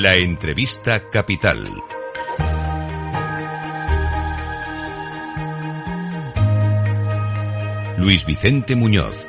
La 0.00 0.14
entrevista 0.14 1.10
capital. 1.10 1.64
Luis 7.96 8.24
Vicente 8.24 8.76
Muñoz. 8.76 9.26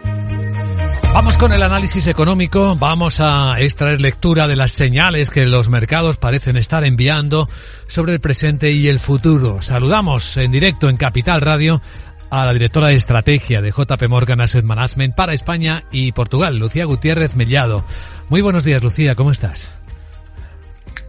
Vamos 1.12 1.38
con 1.38 1.54
el 1.54 1.64
análisis 1.64 2.06
económico, 2.06 2.76
vamos 2.76 3.20
a 3.20 3.60
extraer 3.60 4.00
lectura 4.00 4.48
de 4.48 4.56
las 4.56 4.72
señales 4.72 5.32
que 5.32 5.48
los 5.48 5.70
mercados 5.70 6.18
parecen 6.18 6.56
estar 6.56 6.84
enviando 6.84 7.48
sobre 7.88 8.14
el 8.14 8.20
presente 8.20 8.70
y 8.70 8.90
el 8.90 9.00
futuro. 9.00 9.64
Saludamos 9.64 10.38
en 10.38 10.52
directo 10.52 10.88
en 10.88 10.98
Capital 10.98 11.42
Radio 11.42 11.82
a 12.30 12.46
la 12.46 12.54
directora 12.54 12.90
de 12.90 12.94
estrategia 12.94 13.64
de 13.64 13.72
JP 13.72 14.08
Morgan 14.08 14.42
Asset 14.42 14.64
Management 14.64 15.16
para 15.16 15.34
España 15.34 15.86
y 15.92 16.12
Portugal, 16.12 16.58
Lucía 16.58 16.86
Gutiérrez 16.86 17.36
Mellado. 17.36 17.84
Muy 18.30 18.42
buenos 18.42 18.66
días, 18.66 18.84
Lucía, 18.84 19.16
¿cómo 19.16 19.32
estás? 19.32 19.80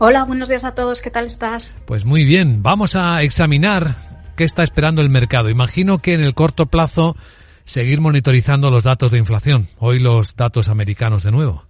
Hola, 0.03 0.25
buenos 0.25 0.49
días 0.49 0.65
a 0.65 0.75
todos, 0.75 1.03
¿qué 1.03 1.11
tal 1.11 1.27
estás? 1.27 1.75
Pues 1.85 2.07
muy 2.07 2.25
bien, 2.25 2.63
vamos 2.63 2.97
a 2.97 3.23
examinar 3.23 3.97
qué 4.35 4.45
está 4.45 4.63
esperando 4.63 5.03
el 5.03 5.11
mercado. 5.11 5.51
Imagino 5.51 5.99
que 5.99 6.15
en 6.15 6.25
el 6.25 6.33
corto 6.33 6.65
plazo 6.65 7.17
seguir 7.67 8.01
monitorizando 8.01 8.71
los 8.71 8.85
datos 8.85 9.13
de 9.13 9.19
inflación. 9.19 9.69
Hoy 9.79 9.99
los 9.99 10.37
datos 10.37 10.69
americanos 10.69 11.23
de 11.23 11.33
nuevo. 11.33 11.70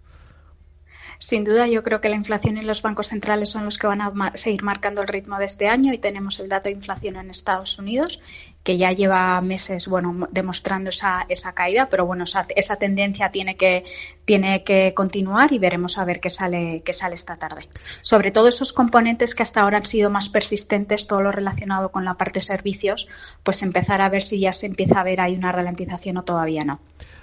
Sin 1.23 1.45
duda, 1.45 1.67
yo 1.67 1.83
creo 1.83 2.01
que 2.01 2.09
la 2.09 2.17
inflación 2.17 2.57
y 2.57 2.63
los 2.63 2.81
bancos 2.81 3.09
centrales 3.09 3.51
son 3.51 3.67
los 3.67 3.77
que 3.77 3.87
van 3.87 4.01
a 4.01 4.33
seguir 4.37 4.63
marcando 4.63 5.03
el 5.03 5.09
ritmo 5.09 5.37
de 5.37 5.45
este 5.45 5.69
año 5.69 5.93
y 5.93 5.99
tenemos 5.99 6.41
el 6.41 6.49
dato 6.49 6.71
de 6.71 6.75
inflación 6.75 7.17
en 7.17 7.29
Estados 7.29 7.79
Unidos 7.79 8.23
que 8.63 8.79
ya 8.79 8.91
lleva 8.93 9.39
meses, 9.43 9.87
bueno, 9.87 10.29
demostrando 10.31 10.89
esa, 10.89 11.27
esa 11.29 11.53
caída, 11.53 11.91
pero 11.91 12.07
bueno, 12.07 12.25
esa, 12.25 12.77
tendencia 12.77 13.31
tiene 13.31 13.57
que 13.57 13.85
tiene 14.25 14.65
que 14.65 14.95
continuar 14.95 15.53
y 15.53 15.59
veremos 15.59 15.99
a 15.99 16.07
ver 16.07 16.21
qué 16.21 16.31
sale 16.31 16.81
qué 16.87 16.95
sale 16.95 17.17
esta 17.17 17.37
tarde. 17.37 17.69
Sobre 18.01 18.31
todo 18.31 18.49
esos 18.49 18.73
componentes 18.73 19.35
que 19.35 19.43
hasta 19.43 19.61
ahora 19.61 19.77
han 19.77 19.85
sido 19.85 20.09
más 20.09 20.31
persistentes, 20.31 21.07
todo 21.07 21.21
lo 21.21 21.33
relacionado 21.33 21.91
con 21.91 22.07
la 22.07 22.15
parte 22.15 22.41
servicios, 22.41 23.09
pues 23.43 23.63
empezar 23.63 24.01
a 24.01 24.09
ver 24.09 24.23
si 24.23 24.41
ya 24.41 24.55
se 24.55 24.65
empieza 24.65 25.01
a 25.01 25.05
ver 25.05 25.21
ahí 25.21 25.37
una 25.37 25.53
ralentización 25.53 26.17
o 26.17 26.25
todavía 26.25 26.65
no. 26.65 26.81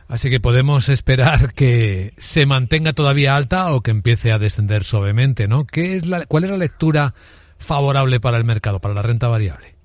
Así 0.07 0.29
que 0.29 0.39
podemos 0.39 0.89
esperar 0.89 1.53
que 1.55 2.13
se 2.17 2.45
mantenga 2.45 2.93
todavía 2.93 3.35
alta 3.35 3.73
o 3.73 3.81
que 3.81 3.91
empiece 3.91 4.31
a 4.31 4.39
descender 4.39 4.83
suavemente, 4.83 5.47
¿no? 5.47 5.65
¿Qué 5.65 5.97
es 5.97 6.05
la, 6.05 6.25
¿Cuál 6.25 6.45
es 6.45 6.49
la 6.49 6.57
lectura 6.57 7.13
favorable 7.57 8.19
para 8.19 8.37
el 8.37 8.43
mercado, 8.43 8.79
para 8.79 8.93
la 8.93 9.01
renta 9.01 9.27
variable? 9.27 9.76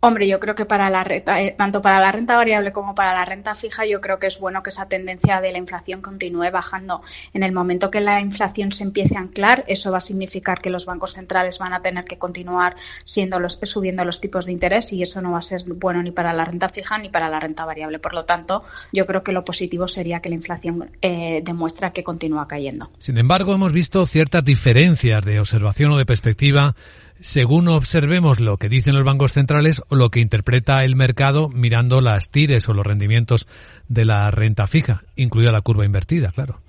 Hombre, 0.00 0.28
yo 0.28 0.38
creo 0.38 0.54
que 0.54 0.64
para 0.64 0.90
la 0.90 1.02
renta, 1.02 1.42
eh, 1.42 1.56
tanto 1.58 1.82
para 1.82 1.98
la 1.98 2.12
renta 2.12 2.36
variable 2.36 2.70
como 2.70 2.94
para 2.94 3.14
la 3.14 3.24
renta 3.24 3.56
fija, 3.56 3.84
yo 3.84 4.00
creo 4.00 4.20
que 4.20 4.28
es 4.28 4.38
bueno 4.38 4.62
que 4.62 4.70
esa 4.70 4.86
tendencia 4.86 5.40
de 5.40 5.50
la 5.50 5.58
inflación 5.58 6.02
continúe 6.02 6.52
bajando. 6.52 7.02
En 7.34 7.42
el 7.42 7.50
momento 7.50 7.90
que 7.90 8.00
la 8.00 8.20
inflación 8.20 8.70
se 8.70 8.84
empiece 8.84 9.16
a 9.16 9.20
anclar, 9.20 9.64
eso 9.66 9.90
va 9.90 9.98
a 9.98 10.00
significar 10.00 10.58
que 10.58 10.70
los 10.70 10.86
bancos 10.86 11.14
centrales 11.14 11.58
van 11.58 11.72
a 11.72 11.82
tener 11.82 12.04
que 12.04 12.16
continuar 12.16 12.76
siendo 13.04 13.40
los, 13.40 13.58
subiendo 13.64 14.04
los 14.04 14.20
tipos 14.20 14.46
de 14.46 14.52
interés 14.52 14.92
y 14.92 15.02
eso 15.02 15.20
no 15.20 15.32
va 15.32 15.38
a 15.38 15.42
ser 15.42 15.64
bueno 15.64 16.00
ni 16.00 16.12
para 16.12 16.32
la 16.32 16.44
renta 16.44 16.68
fija 16.68 16.96
ni 16.98 17.08
para 17.08 17.28
la 17.28 17.40
renta 17.40 17.64
variable. 17.64 17.98
Por 17.98 18.14
lo 18.14 18.24
tanto, 18.24 18.62
yo 18.92 19.04
creo 19.04 19.24
que 19.24 19.32
lo 19.32 19.44
positivo 19.44 19.88
sería 19.88 20.20
que 20.20 20.28
la 20.28 20.36
inflación 20.36 20.90
eh, 21.02 21.42
demuestra 21.44 21.90
que 21.90 22.04
continúa 22.04 22.46
cayendo. 22.46 22.88
Sin 23.00 23.18
embargo, 23.18 23.52
hemos 23.52 23.72
visto 23.72 24.06
ciertas 24.06 24.44
diferencias 24.44 25.24
de 25.24 25.40
observación 25.40 25.90
o 25.90 25.98
de 25.98 26.06
perspectiva 26.06 26.76
según 27.20 27.68
observemos 27.68 28.40
lo 28.40 28.56
que 28.56 28.68
dicen 28.68 28.94
los 28.94 29.04
bancos 29.04 29.32
centrales 29.32 29.82
o 29.88 29.96
lo 29.96 30.10
que 30.10 30.20
interpreta 30.20 30.84
el 30.84 30.96
mercado 30.96 31.48
mirando 31.48 32.00
las 32.00 32.30
tires 32.30 32.68
o 32.68 32.72
los 32.72 32.86
rendimientos 32.86 33.46
de 33.88 34.04
la 34.04 34.30
renta 34.30 34.66
fija, 34.66 35.02
incluida 35.16 35.52
la 35.52 35.62
curva 35.62 35.84
invertida, 35.84 36.32
claro. 36.32 36.60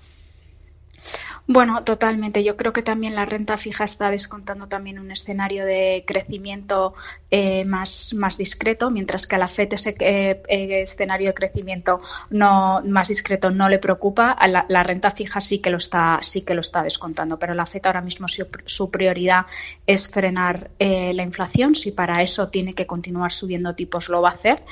Bueno, 1.52 1.84
totalmente. 1.84 2.44
Yo 2.44 2.56
creo 2.56 2.74
que 2.74 2.84
también 2.84 3.16
la 3.16 3.26
renta 3.26 3.58
fija 3.58 3.84
está 3.84 4.12
descontando 4.12 4.68
también 4.68 5.00
un 5.00 5.10
escenario 5.10 5.66
de 5.66 6.04
crecimiento 6.06 6.94
eh, 7.32 7.66
más, 7.66 8.14
más 8.14 8.38
discreto, 8.38 8.92
mientras 8.92 9.26
que 9.26 9.36
a 9.36 9.40
la 9.40 9.48
FED 9.48 9.74
ese 9.74 9.96
eh, 10.00 10.44
eh, 10.48 10.82
escenario 10.84 11.30
de 11.30 11.34
crecimiento 11.34 12.02
no 12.30 12.84
más 12.86 13.08
discreto 13.08 13.50
no 13.50 13.68
le 13.68 13.80
preocupa. 13.80 14.38
La, 14.48 14.84
renta 14.84 15.10
fija 15.10 15.42
sí 15.42 15.58
que 15.58 15.72
lo 15.72 15.78
está 15.78 16.20
sí 16.22 16.44
que 16.44 16.54
lo 16.54 16.62
está 16.62 16.84
descontando, 16.84 17.40
pero 17.40 17.56
la 17.56 17.66
FED 17.66 17.88
ahora 17.88 18.02
mismo 18.02 18.28
su, 18.28 18.92
prioridad 18.92 19.48
es 19.88 20.08
frenar 20.08 20.70
la 20.78 21.24
inflación. 21.24 21.74
Si 21.74 21.90
para 21.92 22.22
eso 22.22 22.50
tiene 22.50 22.76
que 22.76 22.86
continuar 22.86 23.32
subiendo 23.32 23.74
tipos, 23.74 24.08
lo 24.10 24.22
va 24.22 24.30
a 24.30 24.34
hacer. 24.34 24.64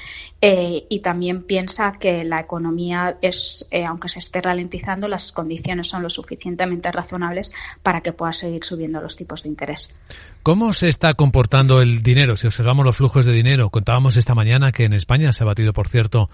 y 0.41 0.99
también 0.99 1.41
piensa 1.41 1.93
que 1.99 2.23
la 2.23 2.39
economía 2.39 3.17
es, 3.21 3.67
aunque 3.87 4.09
se 4.09 4.19
esté 4.19 4.41
ralentizando, 4.41 5.07
las 5.07 5.31
condiciones 5.31 5.87
son 5.87 6.03
lo 6.03 6.09
suficientemente 6.11 6.66
razonables 6.93 7.51
para 7.83 8.01
que 8.01 8.13
pueda 8.13 8.33
seguir 8.33 8.63
subiendo 8.63 9.01
los 9.01 9.15
tipos 9.15 9.43
de 9.43 9.49
interés. 9.49 9.93
¿Cómo 10.43 10.73
se 10.73 10.89
está 10.89 11.13
comportando 11.13 11.81
el 11.81 12.01
dinero? 12.03 12.37
Si 12.37 12.47
observamos 12.47 12.85
los 12.85 12.97
flujos 12.97 13.25
de 13.25 13.33
dinero, 13.33 13.69
contábamos 13.69 14.15
esta 14.17 14.35
mañana 14.35 14.71
que 14.71 14.85
en 14.85 14.93
España 14.93 15.33
se 15.33 15.43
ha 15.43 15.47
batido, 15.47 15.73
por 15.73 15.89
cierto, 15.89 16.29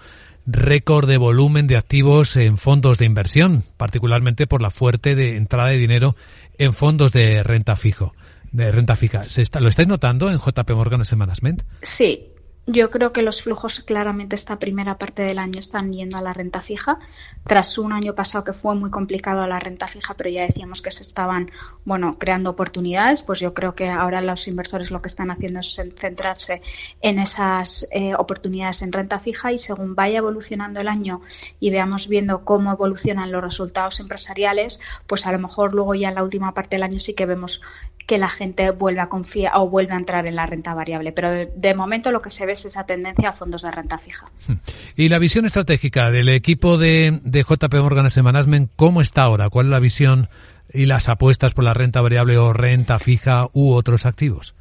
récord 0.46 1.08
de 1.08 1.16
volumen 1.16 1.66
de 1.66 1.76
activos 1.76 2.36
en 2.36 2.58
fondos 2.58 2.98
de 2.98 3.06
inversión, 3.06 3.64
particularmente 3.76 4.46
por 4.46 4.62
la 4.62 4.70
fuerte 4.70 5.14
de 5.14 5.36
entrada 5.36 5.70
de 5.70 5.78
dinero 5.78 6.16
en 6.58 6.74
fondos 6.74 7.12
de 7.12 7.42
renta 7.42 7.76
fijo, 7.76 8.14
de 8.52 8.70
renta 8.70 8.96
fija. 8.96 9.22
¿Lo 9.60 9.68
estáis 9.68 9.88
notando 9.88 10.30
en 10.30 10.38
JP 10.38 10.70
Morgan 10.70 11.02
Management? 11.16 11.62
Sí, 11.82 12.33
yo 12.66 12.90
creo 12.90 13.12
que 13.12 13.22
los 13.22 13.42
flujos 13.42 13.80
claramente 13.80 14.36
esta 14.36 14.58
primera 14.58 14.96
parte 14.96 15.22
del 15.22 15.38
año 15.38 15.58
están 15.58 15.92
yendo 15.92 16.16
a 16.16 16.22
la 16.22 16.32
renta 16.32 16.62
fija, 16.62 16.98
tras 17.44 17.76
un 17.76 17.92
año 17.92 18.14
pasado 18.14 18.44
que 18.44 18.54
fue 18.54 18.74
muy 18.74 18.90
complicado 18.90 19.42
a 19.42 19.46
la 19.46 19.60
renta 19.60 19.86
fija, 19.86 20.14
pero 20.14 20.30
ya 20.30 20.46
decíamos 20.46 20.80
que 20.80 20.90
se 20.90 21.02
estaban, 21.02 21.50
bueno, 21.84 22.18
creando 22.18 22.50
oportunidades, 22.50 23.22
pues 23.22 23.40
yo 23.40 23.52
creo 23.52 23.74
que 23.74 23.88
ahora 23.88 24.22
los 24.22 24.48
inversores 24.48 24.90
lo 24.90 25.02
que 25.02 25.08
están 25.08 25.30
haciendo 25.30 25.60
es 25.60 25.78
centrarse 25.96 26.62
en 27.02 27.18
esas 27.18 27.86
eh, 27.90 28.14
oportunidades 28.14 28.80
en 28.80 28.92
renta 28.92 29.18
fija 29.18 29.52
y 29.52 29.58
según 29.58 29.94
vaya 29.94 30.18
evolucionando 30.18 30.80
el 30.80 30.88
año 30.88 31.20
y 31.60 31.70
veamos 31.70 32.08
viendo 32.08 32.44
cómo 32.44 32.72
evolucionan 32.72 33.30
los 33.30 33.42
resultados 33.42 34.00
empresariales, 34.00 34.80
pues 35.06 35.26
a 35.26 35.32
lo 35.32 35.38
mejor 35.38 35.74
luego 35.74 35.94
ya 35.94 36.08
en 36.08 36.14
la 36.14 36.22
última 36.22 36.54
parte 36.54 36.76
del 36.76 36.84
año 36.84 36.98
sí 36.98 37.14
que 37.14 37.26
vemos 37.26 37.60
que 38.06 38.18
la 38.18 38.28
gente 38.28 38.70
vuelve 38.70 39.00
a 39.00 39.08
confiar 39.08 39.52
o 39.56 39.68
vuelve 39.68 39.94
a 39.94 39.96
entrar 39.96 40.26
en 40.26 40.36
la 40.36 40.46
renta 40.46 40.74
variable. 40.74 41.12
Pero 41.12 41.30
de, 41.30 41.74
momento 41.74 42.12
lo 42.12 42.20
que 42.20 42.30
se 42.30 42.46
ve 42.46 42.53
es 42.54 42.64
esa 42.64 42.84
tendencia 42.84 43.28
a 43.28 43.32
fondos 43.32 43.62
de 43.62 43.70
renta 43.70 43.98
fija. 43.98 44.26
Hmm. 44.48 44.54
¿Y 44.96 45.08
la 45.08 45.18
visión 45.18 45.46
estratégica 45.46 46.10
del 46.10 46.28
equipo 46.28 46.78
de, 46.78 47.20
JP 47.24 47.74
Morgan 47.74 48.06
Asset 48.06 48.24
Management, 48.24 48.70
cómo 48.76 49.00
está 49.00 49.22
ahora? 49.22 49.50
¿Cuál 49.50 49.66
es 49.66 49.70
la 49.70 49.80
visión 49.80 50.28
y 50.72 50.86
las 50.86 51.08
apuestas 51.08 51.52
por 51.52 51.64
la 51.64 51.74
renta 51.74 52.00
variable 52.00 52.38
o 52.38 52.52
renta 52.52 52.98
fija 52.98 53.48
u 53.52 53.72
otros 53.72 54.06
activos? 54.06 54.54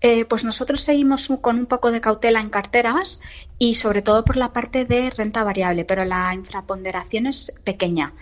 Eh, 0.00 0.24
pues 0.24 0.44
nosotros 0.44 0.80
seguimos 0.80 1.28
con 1.40 1.58
un 1.58 1.66
poco 1.66 1.90
de 1.92 2.00
cautela 2.00 2.40
en 2.40 2.48
carteras 2.48 3.20
y 3.58 3.74
sobre 3.74 4.00
todo 4.00 4.24
por 4.24 4.36
la 4.36 4.52
parte 4.52 4.84
de 4.84 5.10
renta 5.10 5.44
variable, 5.44 5.84
pero 5.84 6.04
la 6.04 6.34
infraponderación 6.34 7.26
es 7.26 7.52
pequeña. 7.64 8.14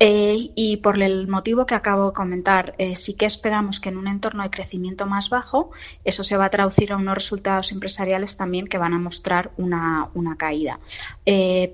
Eh, 0.00 0.50
y 0.54 0.78
por 0.78 1.00
el 1.00 1.28
motivo 1.28 1.66
que 1.66 1.74
acabo 1.74 2.08
de 2.08 2.14
comentar, 2.14 2.74
eh, 2.78 2.96
sí 2.96 3.14
que 3.14 3.26
esperamos 3.26 3.80
que 3.80 3.88
en 3.88 3.96
un 3.96 4.08
entorno 4.08 4.42
de 4.42 4.50
crecimiento 4.50 5.06
más 5.06 5.30
bajo, 5.30 5.70
eso 6.04 6.24
se 6.24 6.36
va 6.36 6.46
a 6.46 6.50
traducir 6.50 6.92
a 6.92 6.96
unos 6.96 7.14
resultados 7.14 7.72
empresariales 7.72 8.36
también 8.36 8.66
que 8.66 8.78
van 8.78 8.92
a 8.92 8.98
mostrar 8.98 9.52
una, 9.56 10.10
una 10.14 10.36
caída. 10.36 10.80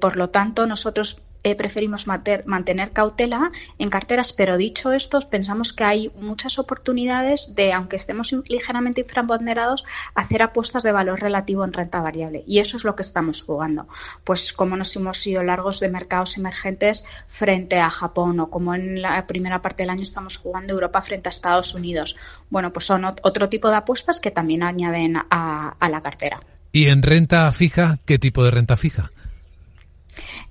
Por 0.01 0.17
lo 0.17 0.31
tanto, 0.31 0.67
nosotros 0.67 1.23
eh, 1.43 1.55
preferimos 1.55 2.07
mantener 2.07 2.91
cautela 2.93 3.51
en 3.79 3.91
carteras, 3.91 4.33
pero 4.33 4.57
dicho 4.57 4.93
esto, 4.93 5.21
pensamos 5.31 5.73
que 5.73 5.85
hay 5.85 6.11
muchas 6.21 6.59
oportunidades 6.59 7.55
de, 7.55 7.73
aunque 7.73 7.97
estemos 7.97 8.33
ligeramente 8.49 9.03
infraponderados, 9.03 9.85
hacer 10.15 10.43
apuestas 10.43 10.83
de 10.83 10.93
valor 10.93 11.21
relativo 11.21 11.65
en 11.65 11.73
renta 11.73 12.01
variable. 12.01 12.45
Y 12.47 12.59
eso 12.59 12.77
es 12.77 12.85
lo 12.85 12.95
que 12.95 13.03
estamos 13.03 13.43
jugando. 13.43 13.89
Pues 14.25 14.53
como 14.53 14.77
nos 14.77 14.95
hemos 14.97 15.19
sido 15.19 15.43
largos 15.43 15.81
de 15.81 15.89
mercados 15.89 16.37
emergentes 16.37 17.05
frente 17.29 17.79
a 17.79 17.91
Japón 17.91 18.41
o 18.41 18.51
como 18.51 18.75
en 18.75 19.01
la 19.01 19.27
primera 19.27 19.63
parte 19.63 19.83
del 19.83 19.91
año 19.91 20.03
estamos 20.03 20.37
jugando 20.37 20.75
Europa 20.75 21.01
frente 21.03 21.29
a 21.29 21.31
Estados 21.31 21.75
Unidos. 21.75 22.17
Bueno, 22.51 22.73
pues 22.73 22.87
son 22.87 23.05
otro 23.05 23.49
tipo 23.49 23.69
de 23.71 23.77
apuestas 23.77 24.21
que 24.21 24.31
también 24.31 24.63
añaden 24.63 25.17
a 25.31 25.89
la 25.91 26.01
cartera. 26.03 26.41
¿Y 26.73 26.87
en 26.87 27.03
renta 27.03 27.51
fija, 27.51 27.99
qué 28.05 28.19
tipo 28.19 28.45
de 28.45 28.53
renta 28.53 28.77
fija? 28.77 29.11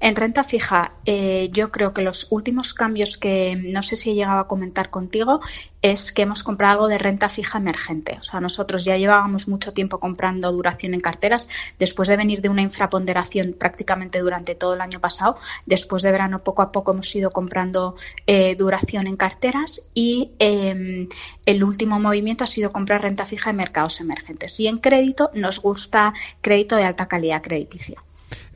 En 0.02 0.16
renta 0.16 0.46
fija, 0.46 0.94
eh, 1.06 1.50
yo 1.52 1.72
creo 1.72 1.94
que 1.94 2.02
los 2.02 2.28
últimos 2.30 2.74
cambios 2.74 3.18
que 3.18 3.58
no 3.58 3.84
sé 3.84 3.98
si 3.98 4.12
he 4.12 4.16
llegado 4.16 4.40
a 4.40 4.48
comentar 4.48 4.90
contigo 4.90 5.42
es 5.82 6.14
que 6.14 6.22
hemos 6.22 6.42
comprado 6.42 6.74
algo 6.74 6.88
de 6.88 6.98
renta 6.98 7.28
fija 7.28 7.58
emergente. 7.58 8.16
O 8.18 8.22
sea, 8.22 8.40
nosotros 8.40 8.86
ya 8.86 8.96
llevábamos 8.96 9.50
mucho 9.50 9.74
tiempo 9.74 10.00
comprando 10.00 10.52
duración 10.54 10.94
en 10.94 11.02
carteras 11.02 11.50
después 11.80 12.08
de 12.08 12.16
venir 12.16 12.42
de 12.42 12.48
una 12.48 12.62
infraponderación 12.62 13.54
prácticamente 13.58 14.20
durante 14.20 14.56
todo 14.56 14.74
el 14.74 14.82
año 14.82 15.02
pasado. 15.02 15.38
Después 15.66 16.02
de 16.02 16.12
verano, 16.12 16.44
poco 16.44 16.62
a 16.62 16.72
poco 16.72 16.94
hemos 16.94 17.14
ido 17.14 17.32
comprando 17.32 17.96
eh, 18.26 18.56
duración 18.56 19.06
en 19.06 19.18
carteras 19.18 19.82
y 19.94 20.32
em, 20.40 21.10
el 21.46 21.64
último 21.64 22.00
movimiento 22.00 22.46
ha 22.46 22.48
sido 22.48 22.72
comprar 22.72 23.02
renta 23.02 23.26
fija 23.26 23.50
en 23.50 23.58
mercados 23.58 24.00
emergentes. 24.00 24.60
Y 24.62 24.68
en 24.68 24.78
crédito 24.78 25.30
nos 25.34 25.62
gusta 25.62 26.14
crédito 26.40 26.78
de 26.78 26.86
alta 26.86 27.08
calidad 27.08 27.42
crediticia. 27.42 28.02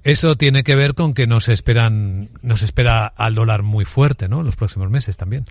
Eso 0.04 0.36
tiene 0.36 0.64
que 0.64 0.75
ver 0.75 0.94
con 0.94 1.14
que 1.14 1.28
nos 1.28 1.48
esperan, 1.50 2.30
nos 2.42 2.62
espera 2.62 3.08
al 3.08 3.36
dólar 3.36 3.64
muy 3.64 3.86
fuerte, 3.86 4.28
¿no? 4.28 4.40
En 4.40 4.46
los 4.46 4.56
próximos 4.56 4.90
meses 4.90 5.18
también. 5.18 5.46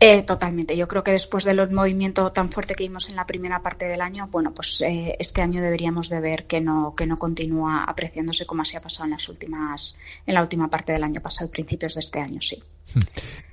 Eh, 0.00 0.22
totalmente. 0.22 0.76
Yo 0.76 0.88
creo 0.88 1.02
que 1.04 1.12
después 1.12 1.44
del 1.44 1.70
movimiento 1.70 2.30
tan 2.32 2.50
fuerte 2.50 2.74
que 2.74 2.84
vimos 2.84 3.08
en 3.08 3.16
la 3.16 3.26
primera 3.26 3.62
parte 3.62 3.86
del 3.86 4.00
año, 4.00 4.28
bueno, 4.30 4.52
pues 4.52 4.80
eh, 4.80 5.16
este 5.18 5.42
año 5.42 5.62
deberíamos 5.62 6.08
de 6.08 6.20
ver 6.20 6.46
que 6.46 6.60
no 6.60 6.94
que 6.96 7.06
no 7.06 7.16
continúa 7.16 7.84
apreciándose 7.84 8.46
como 8.46 8.62
así 8.62 8.76
ha 8.76 8.80
pasado 8.80 9.04
en 9.04 9.12
las 9.12 9.28
últimas 9.28 9.96
en 10.26 10.34
la 10.34 10.42
última 10.42 10.68
parte 10.68 10.92
del 10.92 11.04
año 11.04 11.20
pasado, 11.20 11.50
principios 11.50 11.94
de 11.94 12.00
este 12.00 12.20
año, 12.20 12.40
sí. 12.40 12.62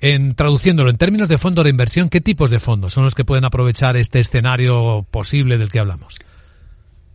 En 0.00 0.34
traduciéndolo 0.34 0.90
en 0.90 0.98
términos 0.98 1.28
de 1.28 1.38
fondos 1.38 1.64
de 1.64 1.70
inversión, 1.70 2.08
¿qué 2.08 2.20
tipos 2.20 2.50
de 2.50 2.58
fondos 2.58 2.92
son 2.92 3.04
los 3.04 3.14
que 3.14 3.24
pueden 3.24 3.44
aprovechar 3.44 3.96
este 3.96 4.20
escenario 4.20 5.06
posible 5.10 5.56
del 5.56 5.70
que 5.70 5.80
hablamos? 5.80 6.18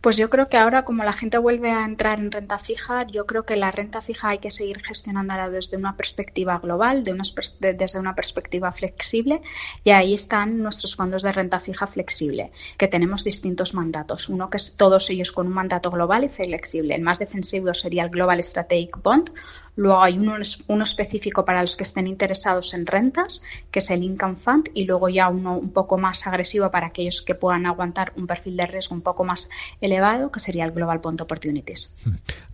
Pues 0.00 0.16
yo 0.16 0.30
creo 0.30 0.48
que 0.48 0.56
ahora, 0.56 0.86
como 0.86 1.04
la 1.04 1.12
gente 1.12 1.36
vuelve 1.36 1.70
a 1.70 1.84
entrar 1.84 2.18
en 2.18 2.30
renta 2.30 2.58
fija, 2.58 3.06
yo 3.06 3.26
creo 3.26 3.44
que 3.44 3.56
la 3.56 3.70
renta 3.70 4.00
fija 4.00 4.30
hay 4.30 4.38
que 4.38 4.50
seguir 4.50 4.82
gestionándola 4.82 5.50
desde 5.50 5.76
una 5.76 5.94
perspectiva 5.94 6.58
global, 6.58 7.04
de 7.04 7.74
desde 7.74 7.98
una 7.98 8.14
perspectiva 8.14 8.72
flexible, 8.72 9.42
y 9.84 9.90
ahí 9.90 10.14
están 10.14 10.62
nuestros 10.62 10.96
fondos 10.96 11.22
de 11.22 11.32
renta 11.32 11.60
fija 11.60 11.86
flexible, 11.86 12.50
que 12.78 12.88
tenemos 12.88 13.24
distintos 13.24 13.74
mandatos. 13.74 14.30
Uno 14.30 14.48
que 14.48 14.56
es 14.56 14.74
todos 14.74 15.10
ellos 15.10 15.32
con 15.32 15.46
un 15.48 15.52
mandato 15.52 15.90
global 15.90 16.24
y 16.24 16.30
flexible. 16.30 16.94
El 16.94 17.02
más 17.02 17.18
defensivo 17.18 17.74
sería 17.74 18.04
el 18.04 18.10
Global 18.10 18.42
Strategic 18.42 19.02
Bond, 19.02 19.30
Luego 19.76 20.02
hay 20.02 20.18
uno, 20.18 20.34
uno, 20.66 20.84
específico 20.84 21.44
para 21.44 21.62
los 21.62 21.76
que 21.76 21.84
estén 21.84 22.06
interesados 22.06 22.74
en 22.74 22.86
rentas, 22.86 23.42
que 23.70 23.78
es 23.78 23.90
el 23.90 24.02
Income 24.02 24.36
Fund, 24.36 24.68
y 24.74 24.84
luego 24.84 25.08
ya 25.08 25.28
uno 25.28 25.56
un 25.56 25.70
poco 25.70 25.96
más 25.96 26.26
agresivo 26.26 26.70
para 26.70 26.88
aquellos 26.88 27.22
que 27.22 27.34
puedan 27.34 27.66
aguantar 27.66 28.12
un 28.16 28.26
perfil 28.26 28.56
de 28.56 28.66
riesgo 28.66 28.94
un 28.94 29.00
poco 29.00 29.24
más 29.24 29.48
elevado, 29.90 30.30
que 30.30 30.40
sería 30.40 30.64
el 30.64 30.72
Global 30.72 30.98
Bond 30.98 31.20
Opportunities. 31.20 31.92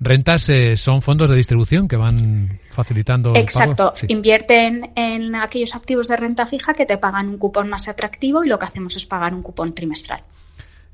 Rentas 0.00 0.48
eh, 0.48 0.76
son 0.76 1.02
fondos 1.02 1.28
de 1.28 1.36
distribución 1.36 1.88
que 1.88 1.96
van 1.96 2.60
facilitando. 2.70 3.32
El 3.34 3.42
Exacto, 3.42 3.92
invierten 4.08 4.92
en 4.96 5.34
aquellos 5.34 5.74
activos 5.74 6.08
de 6.08 6.16
renta 6.16 6.46
fija 6.46 6.72
que 6.74 6.86
te 6.86 6.98
pagan 6.98 7.28
un 7.28 7.38
cupón 7.38 7.68
más 7.68 7.88
atractivo 7.88 8.44
y 8.44 8.48
lo 8.48 8.58
que 8.58 8.66
hacemos 8.66 8.96
es 8.96 9.06
pagar 9.06 9.34
un 9.34 9.42
cupón 9.42 9.74
trimestral. 9.74 10.22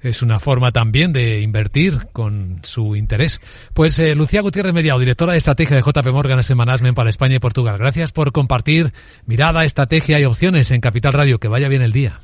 Es 0.03 0.21
una 0.21 0.41
forma 0.41 0.73
también 0.73 1.13
de 1.13 1.41
invertir 1.43 2.09
con 2.13 2.59
su 2.65 2.97
interés. 2.97 3.41
Pues 3.73 3.99
eh, 4.01 4.17
Lucía 4.17 4.41
Gutiérrez 4.41 4.73
Mediao, 4.73 4.99
directora 4.99 5.33
de 5.33 5.39
estrategia 5.39 5.77
de 5.77 5.83
JP 5.83 6.07
Morgan 6.13 6.41
Asset 6.41 6.57
Management 6.57 6.97
para 6.97 7.09
España 7.09 7.37
y 7.37 7.39
Portugal. 7.39 7.79
Gracias 7.79 8.11
por 8.11 8.33
compartir 8.33 8.93
mirada, 9.27 9.65
estrategia 9.65 10.21
y 10.21 10.25
opciones 10.25 10.73
en 10.73 10.81
Capital 10.81 11.13
Radio. 11.13 11.39
Que 11.39 11.47
vaya 11.47 11.69
bien 11.69 11.83
el 11.83 11.93
día. 11.93 12.21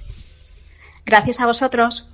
Gracias 1.07 1.39
a 1.41 1.47
vosotros. 1.47 2.11